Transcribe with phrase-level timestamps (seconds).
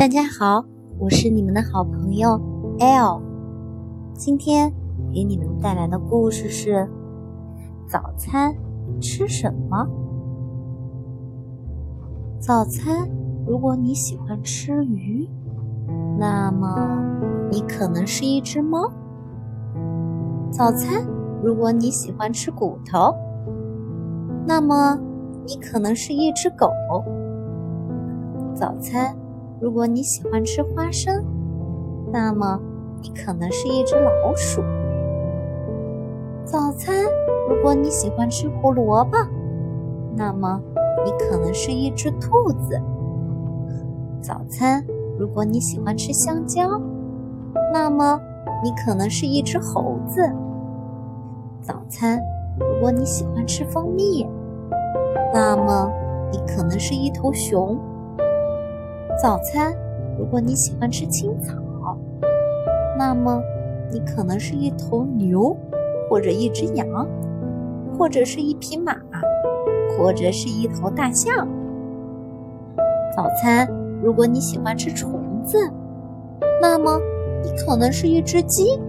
[0.00, 0.64] 大家好，
[0.98, 2.40] 我是你们的好朋友
[2.78, 3.20] L。
[4.14, 4.72] 今天
[5.12, 6.88] 给你们带来的故事是：
[7.86, 8.54] 早餐
[8.98, 9.86] 吃什么？
[12.38, 13.10] 早餐，
[13.46, 15.28] 如果你喜欢吃鱼，
[16.18, 17.04] 那么
[17.50, 18.90] 你可能是一只猫。
[20.50, 21.06] 早餐，
[21.44, 23.14] 如果你喜欢吃骨头，
[24.46, 24.98] 那么
[25.46, 26.70] 你可能是一只狗。
[28.54, 29.14] 早餐。
[29.60, 31.22] 如果你喜欢吃花生，
[32.10, 32.58] 那么
[33.02, 34.62] 你可能是一只老鼠。
[36.46, 37.04] 早餐，
[37.46, 39.18] 如果你喜欢吃胡萝卜，
[40.16, 40.58] 那么
[41.04, 42.80] 你可能是一只兔子。
[44.22, 44.82] 早餐，
[45.18, 46.80] 如果你喜欢吃香蕉，
[47.70, 48.18] 那么
[48.64, 50.22] 你可能是一只猴子。
[51.60, 52.18] 早餐，
[52.58, 54.26] 如果你喜欢吃蜂蜜，
[55.34, 55.92] 那么
[56.32, 57.78] 你可能是一头熊。
[59.22, 59.76] 早餐，
[60.18, 61.54] 如果你喜欢吃青草，
[62.96, 63.38] 那么
[63.92, 65.54] 你可能是一头牛，
[66.08, 67.06] 或者一只羊，
[67.98, 68.96] 或者是一匹马，
[69.90, 71.46] 或者是一头大象。
[73.14, 73.68] 早餐，
[74.02, 75.70] 如果你喜欢吃虫子，
[76.62, 76.98] 那么
[77.42, 78.80] 你可能是一只鸡，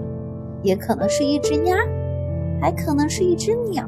[0.63, 1.75] 也可能是一只鸭，
[2.61, 3.85] 还可能是一只鸟。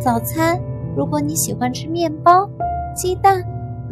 [0.00, 0.58] 早餐，
[0.96, 2.48] 如果你喜欢吃面包、
[2.96, 3.44] 鸡蛋。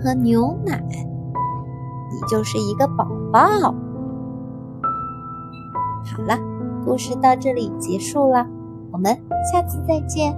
[0.07, 3.41] 喝牛奶，你就是一个宝宝。
[6.05, 6.39] 好了，
[6.85, 8.47] 故事到这里结束了，
[8.93, 9.13] 我们
[9.53, 10.33] 下次再见。